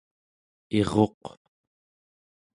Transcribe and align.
iruq 0.79 1.21